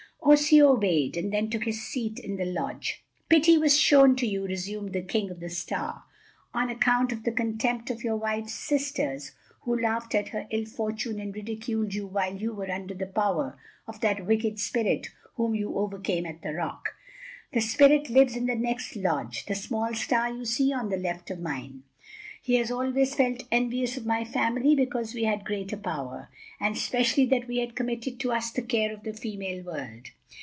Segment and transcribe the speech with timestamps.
[0.23, 3.03] Osseo obeyed, and then took his seat in the lodge.
[3.27, 6.03] "Pity was shown to you," resumed the King of the Star,
[6.53, 11.19] "on account of the contempt of your wife's sisters, who laughed at her ill fortune
[11.19, 15.75] and ridiculed you while you were under the power of that wicked spirit whom you
[15.75, 16.89] overcame at the rock.
[17.51, 21.31] That spirit lives in the next lodge, the small star you see on the left
[21.31, 21.81] of mine.
[22.43, 27.27] He has always felt envious of my family because we had greater power, and especially
[27.27, 30.07] that we had committed to us the care of the female world.